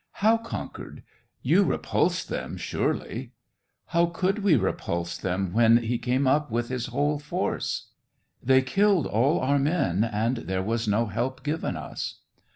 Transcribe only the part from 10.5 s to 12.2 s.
was no help given us."